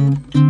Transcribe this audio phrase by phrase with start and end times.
[0.00, 0.49] 文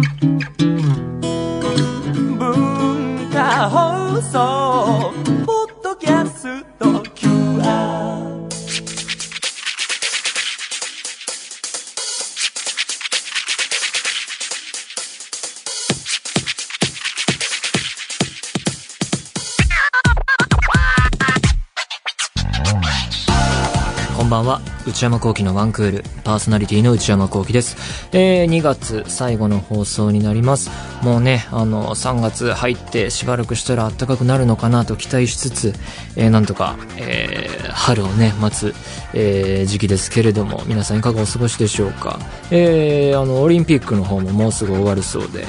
[25.00, 30.70] 内山幸輝のワンクールパーソナリティの内山幸輝です、えー、2月最後の放送になります。
[31.02, 35.72] もうねあの3月入ってしばらくしたら暖かくなるのかなと期待しつつ、
[36.16, 38.74] えー、なんとか、えー、春をね待つ、
[39.14, 42.18] えー、時期ですけれども皆さんいかがお過ごしでしょうか、
[42.50, 45.46] えー、あのオリンピックの方ももうすぐ終わるそうで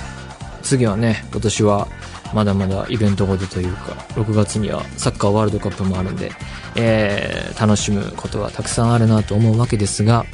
[0.64, 1.90] 次はね今年は
[2.34, 6.32] まだまだイベントごとというか6月にはサッカーワールドカップもあるんで、
[6.76, 10.26] えー、楽しむことはたくさんあるなと思うわけですが、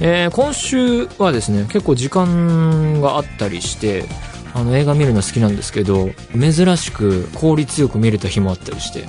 [0.00, 4.04] えー、今週はですね結構時間があったりして
[4.54, 9.04] あの映画見るの好きなんですけど珍しく効率よく見れた日もあったりして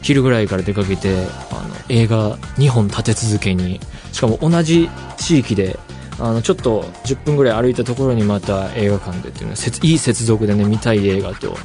[0.00, 1.14] 昼ぐらいから出かけて
[1.50, 3.80] あの映画2本立て続けに
[4.12, 5.78] しかも同じ地域で
[6.18, 11.56] あのちょっと10分ぐらい歩いたところにまた映画館でっていうのはいい接続でね見たい映画と好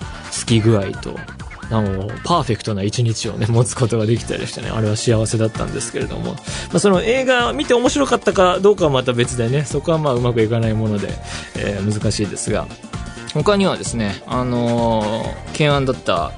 [0.46, 1.18] き具合と
[1.72, 6.40] あのパーフェクトな一日をね持つことができたりしてねあれは幸せだったんですけれども、ま
[6.76, 11.08] あ、その映画見て面白かったかどうかはまた別でねそこはまあうまくいかないもので、
[11.58, 12.68] えー、難しいですが。
[13.34, 16.34] 他にはですねあのー、懸案だった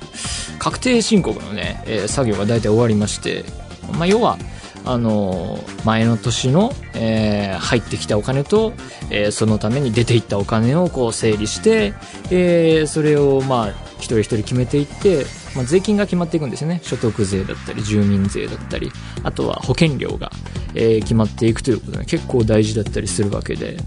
[0.59, 3.45] 確定申告のね、えー、作業が大体終わりまして
[3.91, 4.37] まあ、要は
[4.85, 8.73] あの前の年の、えー、入ってきたお金と、
[9.09, 11.93] えー、そのために出ていったお金をこう整理して、
[12.29, 16.81] えー、それをまあ一人一人決めていって、まあ、税金が決まっていくんですよね。
[16.83, 18.91] 所得税だったり住民税だったり
[19.23, 20.31] あとは保険料が、
[20.75, 23.77] え決まっていくということで結構大事だったりするわけで。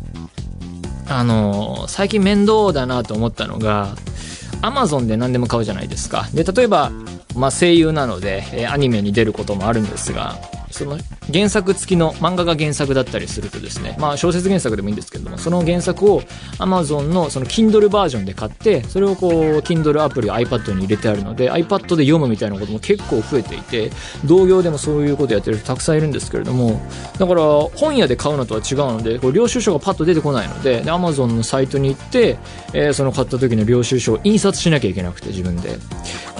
[1.08, 3.94] あの最近面倒だなと思ったのが
[4.61, 6.28] アマゾンで何でも買うじゃないですか。
[6.34, 6.91] で例えば
[7.36, 10.39] まあ、声優なので、えー、アニメに出ることもあるんですが、
[10.77, 10.98] その
[11.33, 16.20] 原作付きの漫画が原作だったりするとですね、まあ小説原作でもいいんですけども、その原作を
[16.59, 23.91] Amazon のその Kindle バージョンで買って、それをこう Kindle アプリ iPad に入れてあるので、iPad で読むみたいなことも結構増えていて、
[24.27, 26.81] 同業でもそういうことやってる人たくさんいるんですけれども、
[27.19, 27.43] だから
[27.75, 32.37] 本屋で買うのとは違うので、こう領収書がパッと出てこないので、で Amazon のサイトに行って、
[32.75, 35.79] えー、その買った時の領収書を印刷しなきゃいけなくて自分で。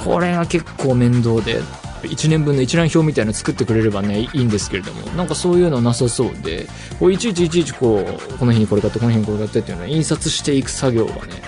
[0.05, 1.61] これが結構面倒で、
[2.07, 6.67] 1年分の一覧表みたいなの作ってくれればね、いいんですけれども、なんかそういうのなさそうで、
[6.99, 11.43] こういちいちいちいちこう、この日にこれ買って、この日にこれ買ってっていうのは印刷していく作業がね、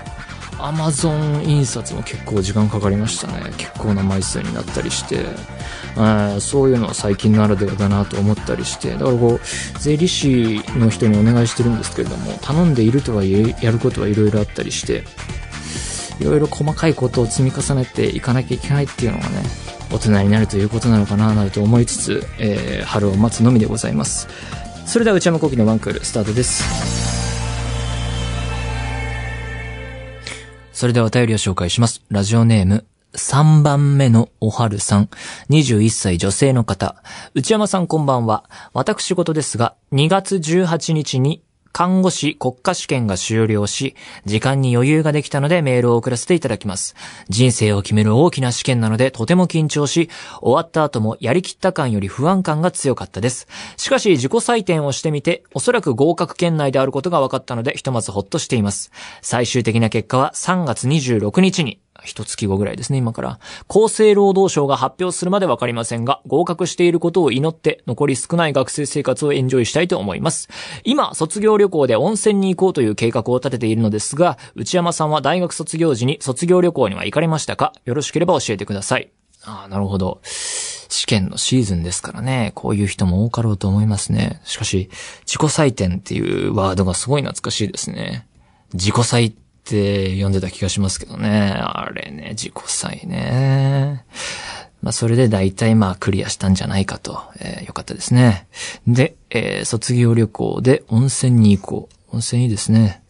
[0.61, 3.53] アマゾン印刷も結構時間かかりましたね。
[3.57, 5.25] 結構な枚数になったりして、
[5.97, 15.05] えそういうのは最近ならではだなと思ったりして、だからこう、税理士の人にお願いしてるんですけれども、頼んでいるとはいえ、やることはいろいろあったりして、
[16.21, 19.43] いろいろ細かいことを積み重ねていかなきゃいけないっていうのがね、
[19.91, 24.29] 大人になるということなのかななどと思いつつ、えー、春を待つのみでございます
[24.87, 26.65] それでは内山昂輝のワンクールスタートです
[30.73, 32.85] それではお便りを紹介しますラジオネーム
[33.15, 35.09] 3番目のおはるさん。
[35.51, 37.03] 21歳女性の方。
[37.35, 38.45] 内山さんこんばんは。
[38.75, 41.43] 私事ですが、2月18日に
[41.79, 43.95] 看護師国家試験が終了し、
[44.25, 46.97] 時間に余裕ができたのでメールを送らせていただきます。
[47.29, 53.47] 人生を決める大きな試験なのでとても緊張し、終わった後もやりきった感より不安感が強かったです。
[53.77, 58.91] しかし自己採点をしてみて、おそらく合格圏内であることが分かったので、ひとまずほっとしています。
[59.23, 63.39] 最終的な結果は3月26日に、一月後ぐらいですね、今から。
[63.69, 70.49] 厚生労働省が発表するまでわかりませんが、合格していることを祈って、残り少ない学生生活をエンジョイしたいと思います。
[70.85, 77.73] 今、卒業旅行で温泉に行こうという計画を立てているのですが、内山さんは大学卒業時に卒業旅行には行かれましたか？
[77.85, 79.11] よろしければ教えてください。
[79.45, 80.21] ああ、なるほど。
[80.25, 84.41] 試験のシーズンですからね、こういう人も多かろうと思いますね。
[84.45, 84.89] しかし、
[85.27, 88.27] 自己採点っていうワードがすごい懐かしいですね。
[88.73, 89.39] 自己採点
[89.69, 91.53] って読んでた気がしますけどね。
[91.55, 94.05] あれね、自己採ね。
[94.81, 97.21] まあ、それで大体まあクリアしたんじゃないかと。
[97.41, 98.49] えー、よかったですね。
[98.87, 102.17] で、えー、卒業旅行で温泉に行こう。
[102.17, 103.03] 温泉いいですね。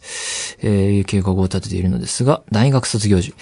[0.60, 3.34] えー、計画を立てているのですが、大学卒業時。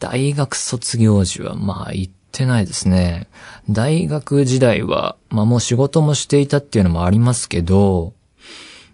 [0.00, 3.28] 大学卒業時はまあ行ってないですね。
[3.70, 8.14] 大学時代は、まあもう仕事もしていたっていうのもありますけど、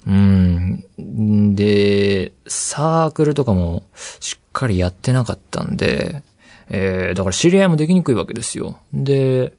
[0.06, 1.55] うん。
[1.55, 3.85] で、サークルとかも
[4.21, 6.23] しっかりやってなかったんで、
[6.69, 8.79] えー、だから知り合いもできにくいわけですよ。
[8.93, 9.53] で、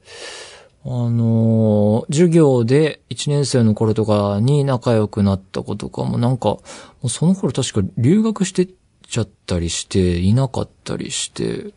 [0.84, 6.60] あのー授業で1年生の頃とかに仲良くなった子とかもなんか、も
[7.04, 8.68] うその頃確か留学して
[9.08, 11.72] ちゃったりして、いなかったりして、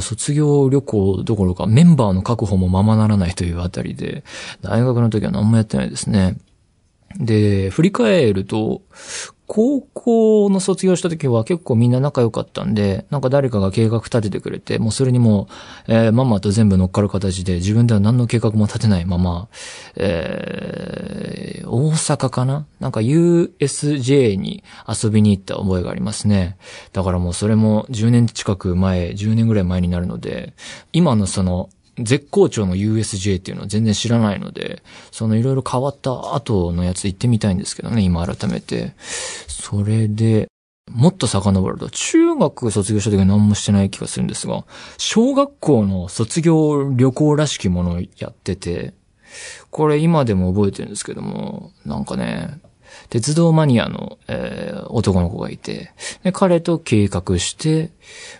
[0.00, 4.24] 卒業旅行どころかメンバーの確保もままならないというあたりで、
[4.62, 6.36] 大学の時は何もやってないですね。
[7.18, 8.82] で、振り返ると、
[9.46, 15.48] 高校の卒業した時は結構みんな仲良かったんで、なんか誰かが計画立ててくれて、もうそれにも
[15.88, 19.48] う、えーママと全部乗っかる形で、自分では何の計画も立てないまま、
[19.96, 22.66] えー大阪かな？
[22.78, 26.56] なんか USJ に遊びに行った覚えがありますね。
[26.92, 30.54] だからもうそれも10年近く前、10年ぐらい前になるので、
[30.92, 38.94] 今のその、絶好調の USJ っていうのは全然知らないので、そのいろいろ変わった後のやつ行ってみたいんですけどね、今改めて。
[39.46, 40.48] それで、
[40.90, 44.64] もっと遡ると、中学卒業した時は何もしてない気がするんですが、
[44.98, 48.94] 小学校の卒業旅行らしきものをやってて、
[49.70, 52.60] これ今でも覚えてるんですけども、なんかね、
[53.10, 55.92] 鉄道マニアの、えー男の子がいて、
[56.22, 57.90] で、彼と計画して、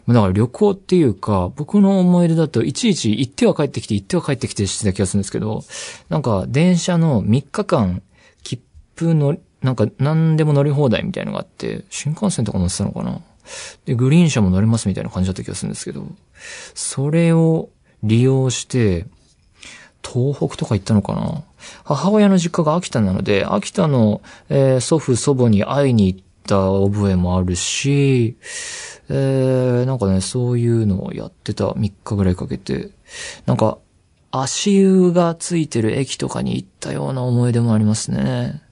[0.06, 5.64] まあだから旅行っていうか、僕の思い出だと、いちいち行っては帰ってきて、行っては帰ってきてしてた気がするんですけど、
[6.08, 8.02] なんか電車の3日間、
[8.42, 8.62] 切
[8.94, 13.20] 符の、なんか何でも乗り放題みたいのがあって、新幹線とか乗ってたのかな。
[13.84, 16.06] で、グリーン車も乗れますみたいな感じだった気がするんですけど、
[16.74, 17.68] それを
[18.02, 19.06] 利用して、
[20.02, 21.42] 東北とか行ったのかな。
[21.84, 28.36] 母親の実家が秋田なので、秋田の、えー祖父祖母に会いに行った覚えもあるし、
[29.08, 32.90] えーなんかね、そういうのをやってた3日ぐらいかけて、
[33.46, 33.78] なんか、
[34.30, 38.62] 足湯がついてる駅とかに行ったような思い出もありますね。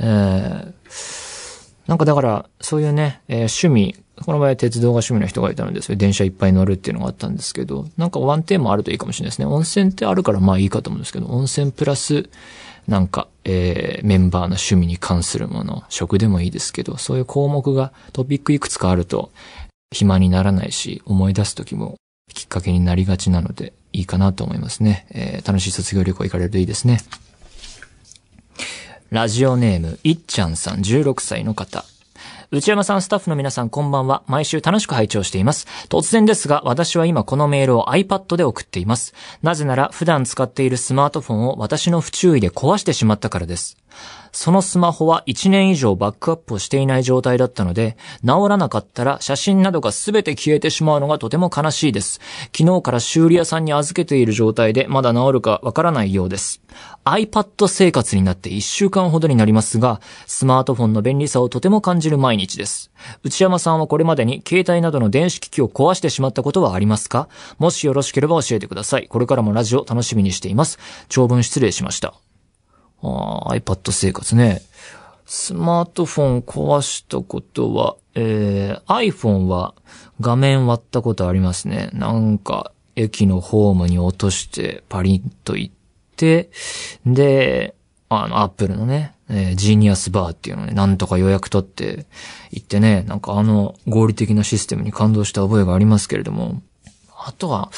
[0.00, 0.72] えー
[1.88, 9.46] なんかだから、そういうね、えー趣味、この場合は鉄道が趣味の人がいたので、そういう電車いっぱい乗るっていうのがあったんですけど、なんかワンテーマあるといいかもしれないですね。
[9.46, 12.28] 温泉ってあるからまあいいかと思うんですけど、温泉プラス、
[12.88, 19.30] なんか、えーメンバーの趣味に関するもの、食でもいいですけど、そういう項目がトピックいくつかあると、
[19.92, 21.96] 暇にならないし、思い出す時も
[22.32, 25.06] きっかけになりがちなので、いいかなと思いますね。
[25.10, 27.00] えー楽しい卒業旅行行かれるといいですね。
[29.10, 31.84] ラジオネーム、いっちゃんさん16歳の方。
[32.54, 34.24] 内山さん、スタッフの皆さん、こんばんは。
[34.26, 35.66] 毎週楽しく拝聴しています。
[35.88, 39.14] 突然ですが、私は今このメールを iPad で送っています。
[39.40, 43.78] なぜなら、普段使っているスマートフォンを私の不注意で壊してしまったからです。
[44.34, 52.18] そのスマホは1年以上バックアップをしていない状態だったので、治らなかったら写真などが全て消えてしまうのがとても悲しいです。
[52.56, 56.62] 昨日から修理屋さんに預けている状態でまだ治るかわからないようです。
[57.04, 62.90] iPad 生活になって1週間ほどになりますが、スマートフォンの便利さをとても感じる毎日です。
[63.22, 67.28] 内山さんはこれまでに携帯などの電子機器を壊してしまったことはありますか？
[67.58, 69.08] もしよろしければ教えてください。
[69.08, 70.78] これからもラジオ楽しみにしています。
[71.10, 72.14] 長文失礼しました。
[73.02, 74.62] あー iPad 生活ね。
[75.26, 79.74] スマートフォン壊したことは、えー、iPhone は
[80.20, 81.90] 画面割ったことありますね。
[81.92, 85.74] なんか、駅のホームに落としてパリッと行っ
[86.16, 86.50] て、
[87.06, 87.74] で、
[88.10, 92.04] あの、アップルのね、えージーニアスバーっていうのね、なんとか予約取って
[92.50, 96.60] 行ってね、なんかあの合理的なシステムに感動した覚えがありますけれども、
[97.24, 97.70] あとは、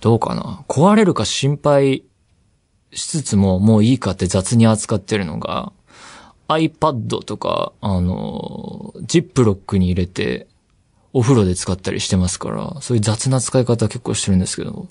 [0.00, 0.64] どうかな。
[0.68, 2.04] 壊れるか心配
[2.92, 5.72] しつつももういいかって雑に扱ってるのが、
[6.48, 10.46] iPad とか、あの、ジップロックに入れて、
[11.14, 14.88] お風呂で使ったりしてますから、そういう雑な使い方結構してるんですけど、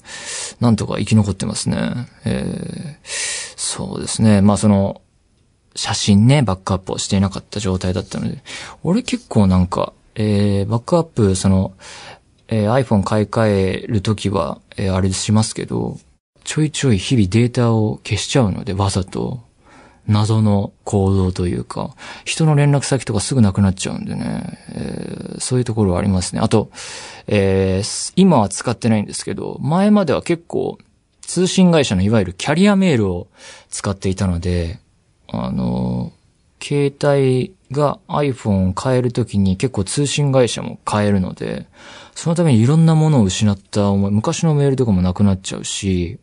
[0.60, 2.08] なんとか生き残ってますね。
[2.26, 4.42] えーそうですね。
[4.42, 5.02] まあその、
[5.76, 8.44] 写真ね、バックアップをしていなかった状態だったので、
[8.84, 11.74] 俺結構なんか、えー、バックアップ、その、
[12.48, 16.00] えー iPhone 買い替えるときは、えーあれしますけど、
[16.44, 19.42] ちょいちょい日々データを消しちゃうので、わざと、
[20.08, 21.96] 謎の行動というか、
[22.26, 26.42] 人の連絡先とかすぐなくなっちゃうんでね、えーそういうところはありますね。
[26.42, 26.70] あと、
[27.28, 30.78] えー今は使ってないんですけど、前までは結構、
[31.22, 33.28] 通信会社のいわゆるキャリアメールを
[33.70, 34.80] 使っていたので、
[35.30, 36.12] あの、
[36.62, 41.68] 携帯が iPhone を変えるときに結構通信会社も変えるので、
[42.14, 46.20] そのためにいろんなものを失った思い、昔のメールとかもなくなっちゃうし、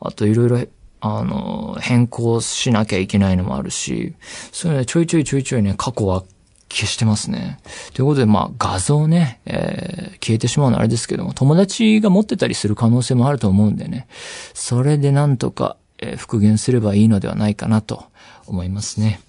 [0.00, 0.60] あといろいろ、
[1.00, 4.14] あの、変更しなきゃいけないのもあるし、
[4.52, 6.22] そういうのでちょいちょいちょいちょいね、過去は
[6.68, 7.58] 消してますね。
[7.94, 14.06] ということで、まあ、画像ね、えー消えてしまうのはあれですけども、友達が持ってたりする可能性もあると思うんでね、
[14.52, 18.04] それでなんとか、えー復元すればいいのではないかなと
[18.46, 19.20] 思いますね。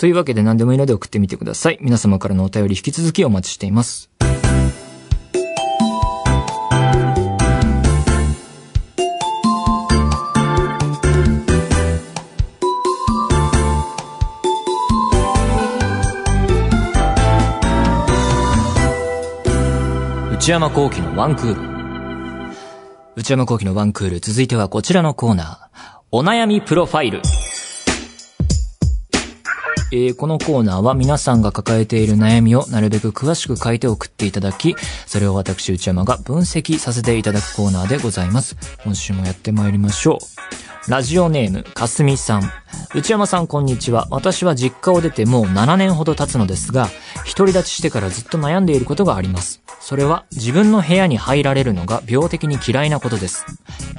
[0.00, 1.78] というわけで何でもいいので送ってみてください。
[1.82, 4.08] 皆様からのお便り引き続きお待ちしています。
[20.32, 22.54] 内山幸喜のワンクール。
[23.16, 25.98] 内山幸喜のワンクール、続いてはこちらのコーナー。
[26.10, 27.20] お悩みプロファイル。
[29.92, 38.56] えーこのコーナーは皆さんが抱えている悩みをなるべく詳しく書いて送っていただき、それを私内山が分析させていただくコーナーでございます。
[38.84, 40.69] 今週もやってまいりましょう。
[40.88, 42.52] ラジオネーム、かすみさん。
[42.94, 44.08] 内山さんこんにちは。
[44.10, 46.88] 私は実家を出てもう7年ほど経つのですが、
[47.36, 49.62] 独り立ちしてからずっと悩んでいることがあります。
[49.78, 53.44] それは自分の部屋に入られるのが病的に嫌いなことです。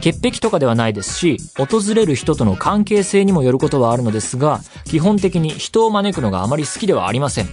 [0.01, 7.49] 潔癖とかではないですし、訪れる人との関係性にもよることはあるのですが、基本的に人を招くのがあまり好きではありません。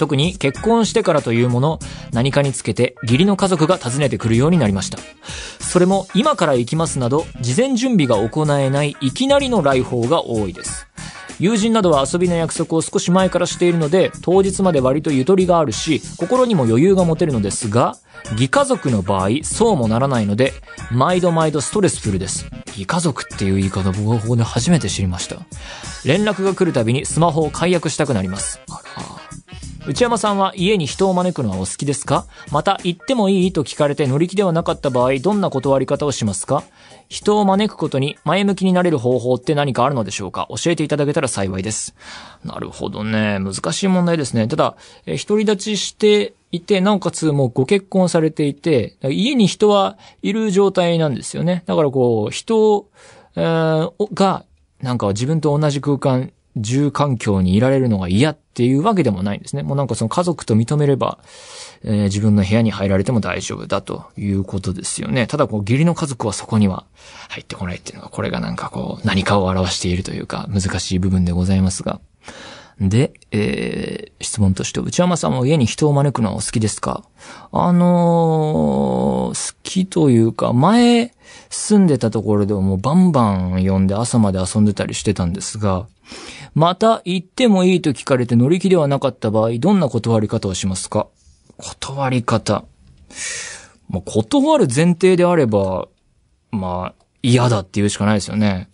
[0.00, 1.78] 特に結婚してからというもの、
[2.10, 4.96] 何かにつけて義理の家族が訪ねてくるようになりました。
[5.60, 10.86] それも今から行きますなど、事前準備が行えないいきなりの来訪が多いです。
[11.38, 17.96] 友人などは遊びの約束を少し前からしているので、当日まで割とゆとりがあるし、心にも余裕が持てるのですが、
[18.32, 20.54] 義家族の場合、そうもならないので、
[20.90, 22.46] 毎度毎度ストレスフルです。
[22.68, 25.36] 義家族っていう言い方僕はここで初めて知りました。
[26.06, 28.60] 連絡が来るたびにスマホを解約したくなります。
[28.70, 28.89] あ。
[29.86, 32.26] 内山さんは家に人を招くのはお好きですか？
[32.52, 33.52] また行ってもいい？
[33.52, 36.62] と聞かれて乗り気ではなかった場合、どんな断り方をしますか？
[37.08, 40.48] 人を招くことに前向きになれる方法って何かあるのでしょうか？
[40.50, 41.94] 教えていただけたら幸いです。
[42.44, 43.38] なるほどね。
[43.40, 44.46] 難しい問題ですね。
[44.48, 51.64] ただ、え独り立ちしていて、なおかつもうご結婚されていて、家に人はいる状態なんですよね。
[51.66, 52.86] だからこう、人、
[53.34, 54.44] えーが、
[54.82, 59.62] なんか自分と同じ空間、住環境にいられるのが嫌っていうわけでもないんですね。
[59.62, 61.18] もうなんかその家族と認めれば、
[61.82, 65.26] えー自分の部屋に入られても大丈夫だということですよね。
[65.26, 66.84] ただこう義理の家族はそこには
[67.28, 72.00] 入ってこないっていうのが、これがなんかこう何かを表しているというか難しい部分でございますが。
[72.80, 77.04] で、えー質問として、内山さんも家に人を招くのはお好きですか？
[77.52, 81.14] あのー好きというか、前
[81.48, 85.86] 住んでたところではもうバンバン呼んで朝まで遊んでたりしてたんですが、
[86.54, 91.08] また行ってもいいと聞かれて乗り気ではなかった場合、どんな断り方をしますか？
[91.58, 92.64] 断り方。
[93.88, 95.88] まあ、断る前提であれば、
[96.50, 98.70] まあ、嫌だって言うしかないですよね。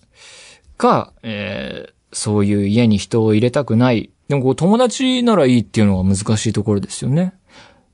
[0.77, 4.11] か、えーそういう家に人を入れたくない。
[4.29, 7.35] でもこう友達ならいいっていうのが難しいところですよね。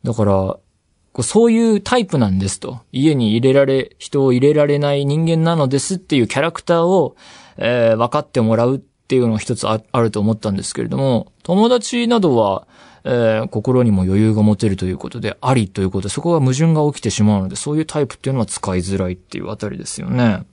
[0.05, 2.81] だから、そういうタイプなんですと。
[2.93, 7.17] 家に入れられ、人を入れられない人間なのですっていうキャラクターを、
[7.57, 8.79] えー分かってもらうっ
[9.13, 12.67] っていうのが一つあると思ったんですけれども、友達などは、
[13.05, 20.45] えー心にも余裕が持てるということで、ありということで、そこが矛盾が起きてしまうので、そういうタイプっていうのは使いづらいっていうあたりですよね。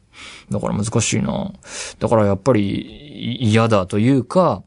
[0.52, 1.54] だから難しいな。
[2.00, 4.62] だからやっぱり嫌だというか、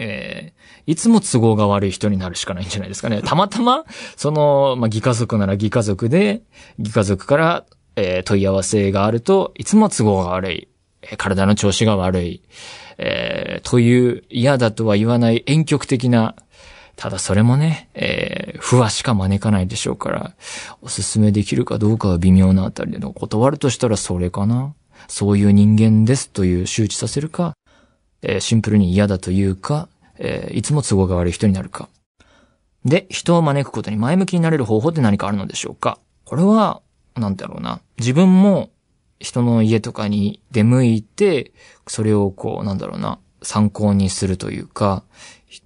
[0.00, 0.56] えー
[0.88, 3.20] いつも都合が悪い人になるしかないんじゃないですかね。
[3.22, 3.84] たまたま、
[4.16, 6.42] その、まあ、義家族なら義家族で、
[6.78, 7.64] 義家族から、
[7.96, 10.68] えー問い合わせがあると、いつも都合が悪い。
[11.02, 12.42] えー体の調子が悪い。
[12.98, 16.34] えーという嫌だとは言わない遠曲的な、
[16.96, 20.34] ただそれもね、えー不和しか招かないでしょうから、
[20.80, 24.74] おすすめできるかどうかは微妙なあたりでの断るとしたらそれかな。
[25.08, 27.54] そういう人間ですという周知させるか、
[28.22, 29.88] えーシンプルに嫌だというか、
[30.18, 31.88] えーいつも都合が悪い人になるか。
[32.84, 36.80] で、人を招くことに前向きになれる方法って何かあるのでしょうかこれは、
[37.16, 37.80] なんだろうな。
[37.98, 38.70] 自分も
[39.18, 41.52] 人の家とかに出向いて、
[41.86, 45.02] それをこう、なんだろうな、参考にするというか、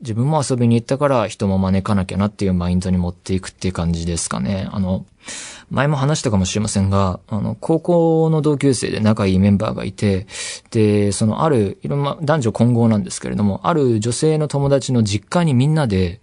[0.03, 4.69] 自分も遊びに行ったから人も招かなきゃなっていうマインドに持っていくっていう感じですかね。
[4.71, 5.05] あの、
[5.71, 10.27] 前も話したかもしれませんが、あの、高校の同級生で仲いいメンバーがいて、
[10.71, 16.21] で、そのある、いろんな男女混合なんですけれども、ある女性の友達の実家にみんなで、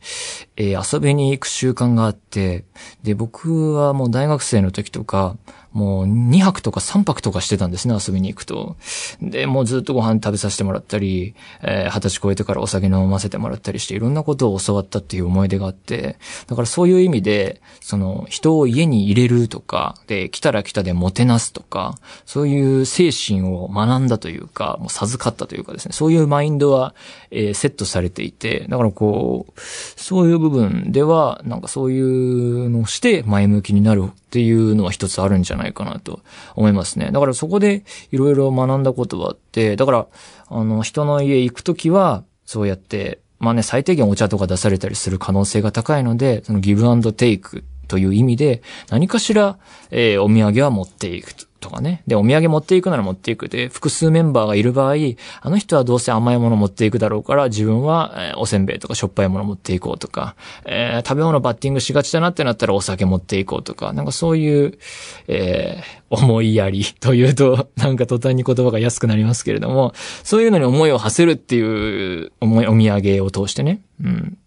[0.58, 2.66] えー遊びに行く習慣があって、
[3.04, 5.38] で、僕はもう大学生の時とか、
[5.72, 8.78] もう2泊とか3泊とかしてたんですね、遊びに行くと。
[9.22, 26.96] で、もうずっとご飯食べさせてもらったり、えー二十歳超えてからお酒飲ませてもらったりして、いろんなことを教わったっていう思い出があって、だからそういう意味で、その、人を家に入れるとか、で、来たら来たでもてなすとか、そういう精神を学んだというか、もう授かったというかですね、そういうマインドは、
[27.32, 36.22] えーセットされていて、だからこう、そういう部分では、なんかそういうのをして前向きになるっていうのは一つあるんじゃないかなと
[36.56, 37.10] 思いますね。
[37.12, 40.08] だからそこでいろいろ学んだことはあって、だから、
[40.50, 49.58] あの、人の家行くときは、そうやって、まあね、最低限お茶とか出されたりする可能性が高いので、そのギブアンドテイクという意味で、何かしら、
[49.92, 52.04] えーお土産は持っていくとかね。
[52.08, 54.96] で、お土産持っていくなら持っていくで、複数メンバーがいる場合、
[55.42, 64.78] あの人はどうせ甘いもの持っていくだろうから、自分は、えー、おせんべいとかしょっぱいもの持っていこうとか、えー、食べ物バッティングしがちだなってなったらお酒持っていこうとか、なんかそういう、
[65.28, 73.82] えー、思いやりというと、 なんか途端に言葉が安くなりますけれども、そういうのに思いを馳せるっていう思い、お土産を通してね。
[74.04, 74.38] うん。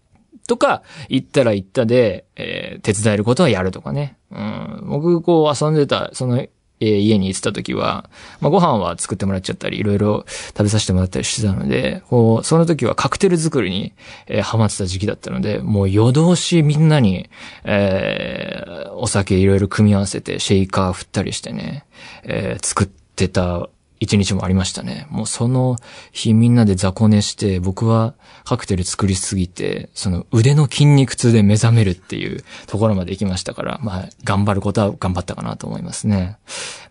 [0.51, 4.17] とか、行ったら行ったで、えー、手伝えることはやるとかね。
[4.31, 4.83] うん。
[4.85, 8.09] 僕、こう遊んでた、その、えー、家に行ってた時は、
[8.41, 13.93] まあ、ご飯は作ってもらっちゃったり、いろいろ食べさせてもらったりしてたので、こう、その時はカクテル作りに、
[14.27, 17.29] えー、ハマってた時期だったので、もう夜通しみんなに、
[17.63, 21.85] えー、お酒いろいろ組み合わせて、シェイカー振ったりしてね、
[22.23, 23.69] えー、作ってた
[24.01, 25.05] 一日もありましたね。
[25.11, 25.77] もうその
[26.11, 28.15] 日みんなで雑魚寝して、僕は
[28.45, 36.37] カクテル作りすぎて、その腕の筋肉痛で目覚めるっていうところまで行きましたから、まあ、頑張ることは頑張ったかなと思いますね。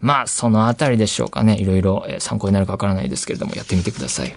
[0.00, 1.56] まあ、そのあたりでしょうかね。
[1.58, 4.32] いろいろ参考になるかわからないですけれども、やってみてください。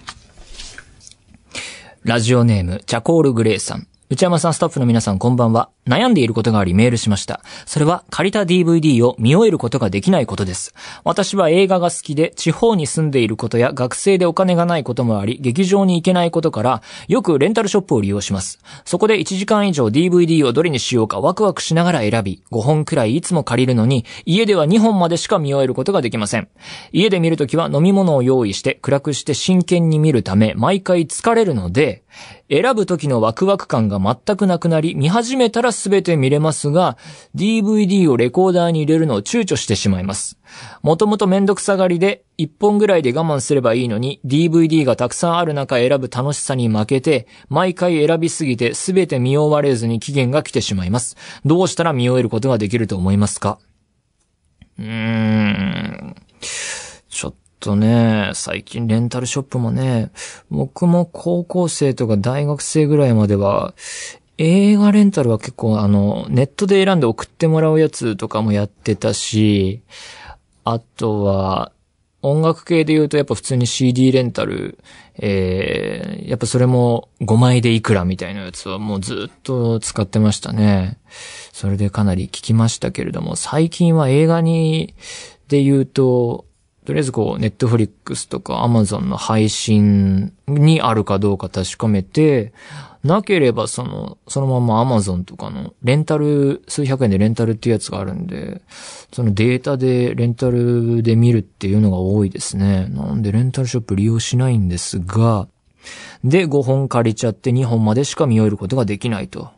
[2.02, 3.86] ラジオネーム、チャコールグレイさん。
[4.10, 5.70] 内山さんスタッフの皆さんこんばんは。
[5.86, 7.40] 悩んでいることがありメールしました。
[7.64, 10.74] それは借りた DVD を見終えることができないことです。
[11.04, 18.58] 私は映画が好きで地方に住んでいることや学生でお金がないこともあり、劇場に行けないことからよくレンタルショップを利用します。
[18.84, 26.48] そこで1時間以上 DVD をどれにしようかワクワクしながら選び、5本くらいいつも借りるのに、家では2本までしか見終えることができません。
[26.92, 32.04] 家で見るときは飲み物を用意して暗くして真剣に見るため、毎回疲れるので、
[32.50, 36.98] 選ぶ時のワクワク感が全くなくなり、見始めたら全て見れますが、
[37.34, 40.38] DVD をレコーダーに入れるのを躊躇してしまいます。
[40.82, 51.16] もともとめんどくさがりで、1本ぐらいで我慢すればいいのに、DVD がたくさんある中選ぶ楽しさに負けて、毎回選びすぎて全て見終われずに期限が来てしまいます。
[51.44, 53.58] どうしたら見終えることができると思いますか？
[54.78, 56.14] うーん。
[57.08, 60.10] ちょっとね、最近レンタルショップもね、
[60.50, 63.74] 僕も高校生とか大学生ぐらいまでは、
[64.38, 69.82] 映画レンタルは結構あの、ネットで選んで送ってもらうやつとかもやってたし、
[70.64, 71.72] あとは、
[72.26, 74.78] 音楽系で言うとやっぱ普通に CD レンタル、
[75.18, 80.98] えー、やっぱそれも5枚でいくらみたいなやつはもうずっと使ってましたね。
[81.52, 84.94] それでかなり聞きましたけれども、最近は映画に、
[85.48, 86.46] で言うと、
[86.84, 92.52] とりあえずこう、ネットフリックスとかアマゾンの配信にあるかどうか確かめて、
[93.02, 98.62] なければその、そのままアマゾンとかのレンタル、数百円でレンタルっていうやつがあるんで、
[99.12, 102.88] そのデータでレンタルで見るっていうのが多いですね。
[102.88, 105.48] なんでレンタルショップ利用しないんですが、
[106.22, 109.50] で、5本借りちゃって2本までしか見終えることができないと。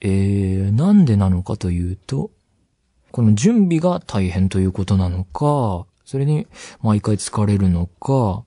[0.00, 2.30] えー、なんでなのかというと、
[3.10, 6.46] この準備が大変ということなのか、それに
[6.82, 8.44] 毎回疲れるのか、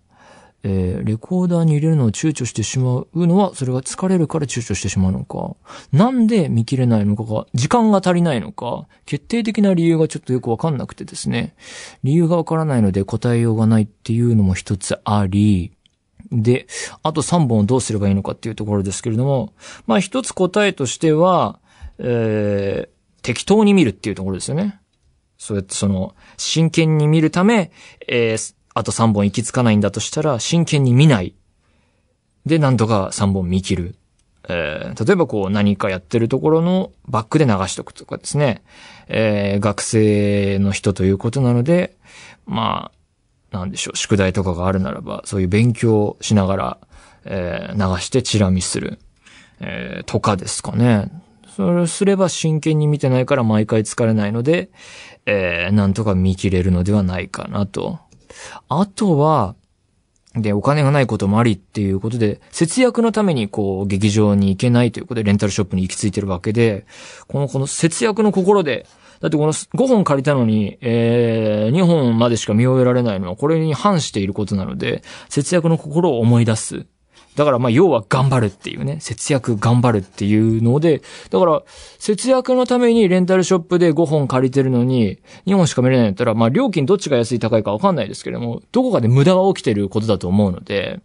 [0.68, 5.56] えー、レコーダーに入れるのを躊躇してしまうのは、それが疲れるから躊躇してしまうのか、
[5.92, 11.56] なんで見切れないのかが、時間が足りないのか、決定的な理由がちょっとよくわかんなくてですね、
[12.04, 15.74] 理由がわからないので答えようがないっていうのも一つあり、
[16.32, 16.66] で、
[17.04, 19.54] あと3本をどうすればいいのかっていうところですけれども、
[19.86, 21.60] まあ一つ答えとしては、
[22.00, 24.80] えー、適当に見るっていうところですよね。
[25.46, 27.72] そうやってその、真剣に見るため、
[28.08, 31.36] えー、あと3本行き着かないんだとしたら、真剣に見ない。
[32.48, 33.96] で、なんとか3本見切る。
[34.50, 38.64] えー、例えばこう何かやってるところのバックで流しとくとかですね。
[39.08, 41.96] えー、学生の人ということなので、
[42.48, 42.92] ま
[43.52, 46.78] あ、なんでしょう、宿題とかがあるならば、そういう勉強しながら、
[47.26, 48.98] えー、流してチラ見する。
[49.60, 51.12] え、とかですかね。
[51.56, 54.70] それすれば真剣に見てないから毎回疲れないので、
[55.26, 58.00] えー、なんとか見切れるのではないかなと。
[58.70, 59.56] あとは、
[60.36, 66.86] で、お金がないこともありっていうことで、節約のためにこう、劇場に行けないということで、レンタルショップに行き着いてるわけで、
[67.28, 68.86] この、この節約の心で、
[69.22, 76.86] だってこの5本借りたのに、えー、2本までしか見終えられないのは、これに反していることなので、節約の心を思い出す。
[77.36, 81.64] だからまあ要は頑張るっていうね、節約頑張るっていうので、だから
[82.00, 91.02] 節約のためにレンタルショップで5本借りてるのに2本しか見れないんだったら、まあ料金どっちが安い高いかわかんないですけれども、どこかで無駄が起きてることだと思うので、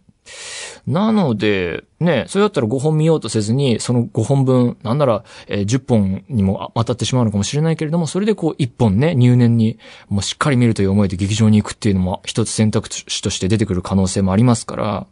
[0.87, 9.77] なので、ね、それだったら5本見ようとせずに、その5本分、なんなら、えー、10本にも当たってしまうのかもしれないけれども、それでこう1本ね、入念に、
[10.09, 15.07] もうしっかり見るという思いで劇場に行くっていうのも一つ選択肢として出てくる可能性もありますから、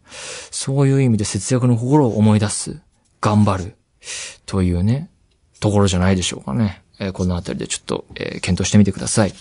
[0.52, 2.82] そういう意味で節約の心を思い出す、
[3.22, 3.76] 頑張る、
[4.45, 5.10] というね、
[5.60, 6.82] ところじゃないでしょうかね。
[7.00, 9.34] えー、このあたりでちょっと、えー、検討してみてください。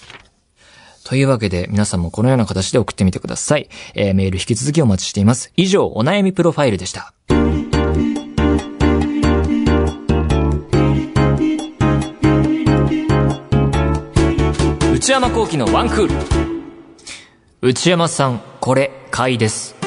[1.08, 3.70] というわけで、皆さんもこのような形で送ってみてください。
[3.94, 5.50] えー、メール引き続きお待ちしています。
[5.56, 7.14] 以上、お悩みプロファイルでした。
[14.92, 16.14] 内山幸喜のワンクール。
[17.62, 19.77] 内山さん、これ、買いです。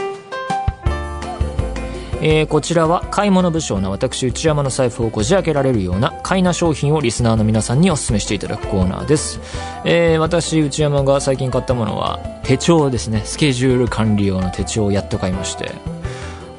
[2.24, 9.40] えー、こちらは買い物不詳な私内山の財布をこじ開けられるような買いな商品をリスナーの皆さんにお勧めしていただくコーナーです、
[9.86, 13.22] えー、私内山が最近買ったものは手帳ですね。
[13.24, 15.72] スケジュール管理用の手帳をやっと買いまして。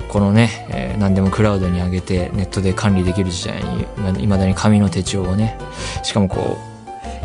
[0.09, 3.87] このね、えー、何でもクラウドに上げてネットで管理できる時代に
[4.23, 5.59] いまだに紙の手帳をね。
[6.03, 6.59] しかもこ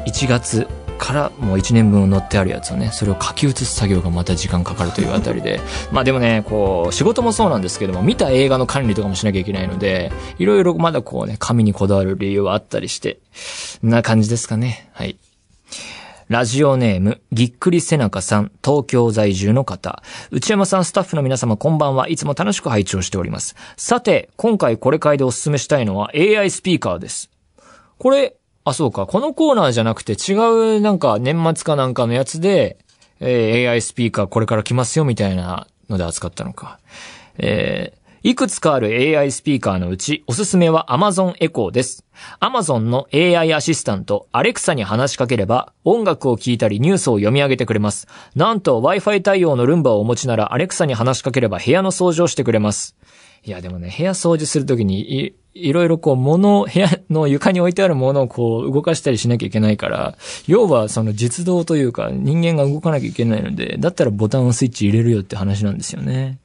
[0.05, 0.67] う1月
[0.97, 5.59] からもう1年分載ってあるやつをね、それを書き写す作業がまた時間かかるというあたりで、
[5.91, 13.19] まあでもね、こう、仕事もそうなんですけども、見た映画の管理とかもしなきゃいけないので、いろいろまだこうね、紙にこだわる理由はあったりして、
[13.81, 14.89] な感じですかね。
[14.93, 15.17] はい。
[16.29, 20.03] ラジオネーム、ぎっくりせなかさん、東京在住の方。
[20.29, 22.09] 内山さん、スタッフの皆様、こんばんは。
[22.09, 23.55] いつも楽しく拝聴しております。
[23.77, 27.29] さて、今回これ買いでお勧めしたいのは AI スピーカーです。
[27.97, 28.35] これ、
[28.69, 29.05] あ、そうか。
[29.05, 30.33] このコーナーじゃなくて違
[30.77, 32.77] うなんか年末かなんかのやつで、
[33.21, 36.77] えー、AI スピーカーこれから来ますよみたいなので扱ったのか。
[37.37, 42.03] えー、いくつかある AI スピーカーのうち、おすすめは Amazon Echo です。
[42.41, 48.09] Amazon の AI アシスタント、Alexa に話しかければ、音楽を聴いたりニュースを読み上げてくれます。
[48.35, 52.97] なんと Wi-Fi 対応のルンバをお持ちなら、Alexa に話しかければ部屋の掃除をしてくれます。
[53.45, 60.17] いや、でもね、部屋掃除するときに、いろいろこう物、部屋の床に置いてあるものをこう動かしたりしなきゃいけないから、
[60.47, 66.39] 要はその実動というか人間が動かなきゃいけないので、だったらボタンをスイッチ入れるよって話なんですよね。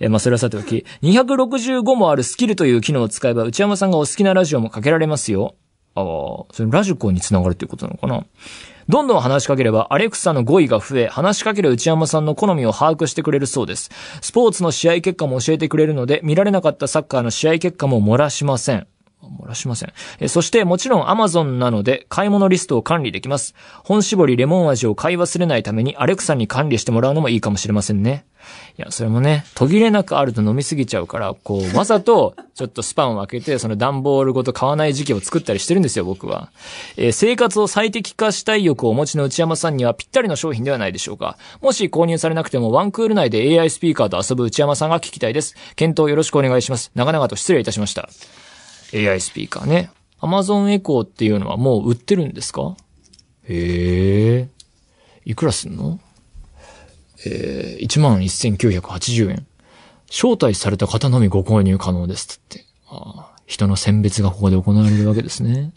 [0.00, 5.54] え、まあ、それはさておき、265もあるスキルという機能を使えば内山さんがお好きなラジオもかけられますよ。
[5.94, 6.04] ああ、
[6.52, 8.24] それラジコにつながるっていうことなのかな？
[8.88, 13.90] どんどん話しかければ、アレクサの語彙が増え、話しかける内山さんの好みを把握してくれるそうです。
[14.20, 18.86] スポーツの試合結果も教えてくれるので、見られなかったサッカーの試合結果も漏らしません。
[19.38, 19.92] 漏らしません。
[20.18, 23.54] えそしてもちろん Amazon なので買い物リストを管理できます。
[23.84, 28.24] 本搾りレモン味を買い忘れないためにアレクサに管理してもらうのもいいかもしれませんね。
[28.78, 36.50] いや、それもね、途切れなくあると飲みすぎちゃうから、こう、わざと、ちょっとスパンを開けて、その段ボールごと買わない時期を作ったりしてるんですよ、僕は。
[36.96, 41.36] えー、生活を最適化したい欲をお持ちの内山さんにはぴったりの商品ではないでしょうか。
[41.60, 45.54] もし購入されなくても、ワンクール内で AI スピーカーと遊ぶ内山さんが聞きたいです。
[45.76, 46.90] 検討よろしくお願いします。
[46.94, 48.08] 長々と失礼いたしました。
[48.94, 49.90] AI スピーカーね。
[50.20, 52.76] Amazon Echo っていうのはもう売ってるんですか？
[53.44, 54.48] へえ。
[55.24, 56.00] いくらすんの？
[57.26, 59.46] えー、11,980円。
[60.08, 62.64] 招待された方のみご購入可能ですって。
[62.88, 65.72] あ人の選別がここで行われるわけですね。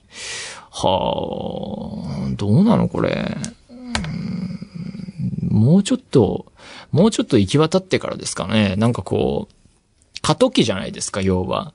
[0.71, 3.37] はあ、どうなのこれ？
[5.41, 6.51] もうちょっと、
[6.91, 8.75] もうちょっと行き渡ってからですかね。
[8.75, 9.53] なんかこう、
[10.23, 11.73] 過渡期じゃないですか、要は。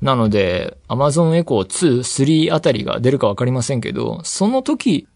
[0.00, 5.08] なので、Amazon Echo 2、3あたりが出るかわかりませんけど、その時、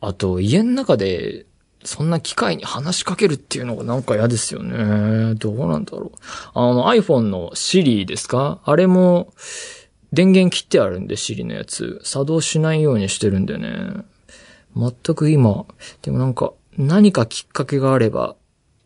[0.00, 1.44] あと家の中で、
[1.82, 5.34] そんな機械に話しかけるっていうのがなんか嫌ですよね。
[5.34, 6.18] どうなんだろう。
[6.54, 8.60] あの iPhone の Siri ですか？
[8.64, 9.34] あれも
[10.12, 12.00] 電源切ってあるんで Siri のやつ。
[12.04, 13.68] 作動しないようにしてるんでね。
[14.74, 15.66] 全く今、
[16.00, 18.34] でもなんか何かきっかけがあれば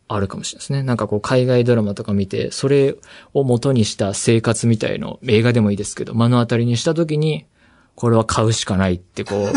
[0.09, 0.83] あるかもしれないですね。
[0.83, 2.95] なんかこう海外ドラマとか見て、それ
[3.33, 7.45] を元にした生活みたいの、映画でもいいですけど、目の当たりにした時に、
[7.95, 9.49] これは買うしかないってこ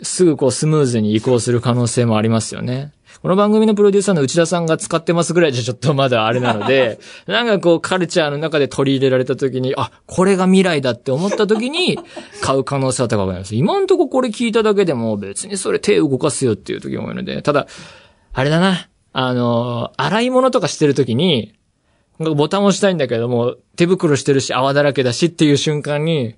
[0.00, 2.92] う、 すぐこうスムーズに移行する可能性もありますよね。
[3.22, 11.98] この番組のプロデューサーの内田さんが使ってますぐらいじゃちょっとまだあれなので、 なんかこうカルチャーの中で取り入れられた時に、あ、これが未来だって思った時に
[12.42, 13.56] 買う可能性は高くなります。
[13.56, 17.66] 今んとここれ聞いただけでも別にそれ手動かすよっていう時も多いので、ただ、
[18.32, 18.88] あれだな。
[19.18, 21.54] あの、洗い物とかしてるときに、
[22.18, 26.34] ボタン押したいんだけども、手袋してるし泡だらけだしっていう瞬間に、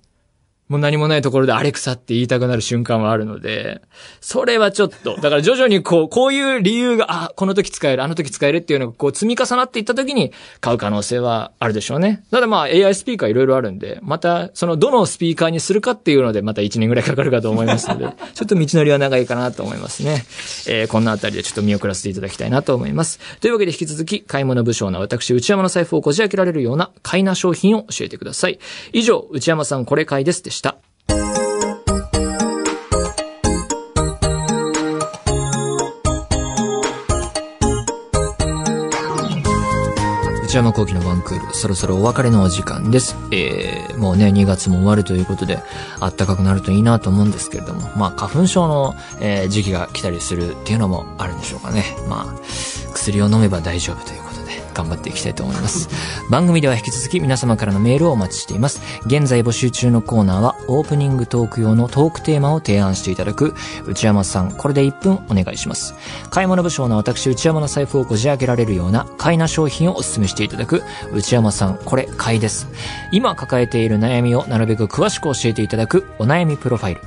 [0.69, 3.81] もう何もないところでアレクサって言いたくなる瞬間はあるので、
[4.21, 12.23] それはちょっと、だから徐々にこう、こういう理由が、あ、この時使える、あの時使えるっていうのがこう積み重なっていった時に買う可能性はあるでしょうね。
[12.31, 20.25] ただまあ AI スピーカーいろいろあるんで、またそのどのスピーカーにするかっていうのでまた1年ぐらいかかるかと思いますので、 ちょっと道のりは長いかなと思いますね。
[20.67, 23.21] えー、こんなあたりでちょっと見送らせていただきたいなと思います。
[23.41, 28.59] というわけで引き続き、買い物武将な私、内山の財布をこじ開けられるような買いな商品を教えてください。
[28.93, 30.58] 以上、内山さんこれ買いですでした。
[40.49, 43.17] 内山幸喜のワンクール、そろそろお別れのお時間です。
[43.31, 45.59] えー、もうね、2月も終わるということで、
[46.01, 51.85] 暖かくなるといいなと思うんですけれども、まあ、花粉症の、えー、時期が来たりするっていうのもあるんでしょうかね。
[52.09, 52.41] まあ、
[52.95, 54.28] 薬を飲めば大丈夫ということで。
[54.79, 55.89] 頑張っていきたいと思います。
[56.31, 58.81] 番組では引き続き皆様からのメールをお待ちしています。
[59.07, 63.55] 現在募集中のコーナーは、オープニングトーク用のトークテーマを提案していただく、
[63.87, 65.97] 内山さん、これで1分お願いします。
[66.31, 72.69] 買い物不詳な私、内山の財布をこじ開けられるような、買いな商品をお勧めしていただく、内山さん、これ、買いです。
[73.11, 77.01] 今抱えている悩みをなるべく詳しく教えていただく、お悩みプロファイル。